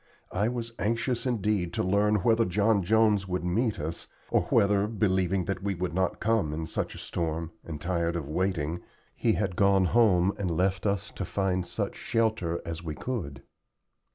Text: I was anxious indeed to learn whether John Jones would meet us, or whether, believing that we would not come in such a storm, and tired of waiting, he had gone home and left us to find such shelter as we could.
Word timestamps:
I 0.31 0.47
was 0.47 0.73
anxious 0.79 1.27
indeed 1.27 1.73
to 1.73 1.83
learn 1.83 2.15
whether 2.23 2.43
John 2.43 2.81
Jones 2.81 3.27
would 3.27 3.43
meet 3.45 3.79
us, 3.79 4.07
or 4.31 4.45
whether, 4.49 4.87
believing 4.87 5.45
that 5.45 5.61
we 5.61 5.75
would 5.75 5.93
not 5.93 6.19
come 6.19 6.53
in 6.55 6.65
such 6.65 6.95
a 6.95 6.97
storm, 6.97 7.51
and 7.63 7.79
tired 7.79 8.15
of 8.15 8.27
waiting, 8.27 8.81
he 9.15 9.33
had 9.33 9.55
gone 9.55 9.85
home 9.85 10.33
and 10.39 10.49
left 10.49 10.87
us 10.87 11.11
to 11.11 11.23
find 11.23 11.67
such 11.67 11.93
shelter 11.95 12.61
as 12.65 12.81
we 12.81 12.95
could. 12.95 13.43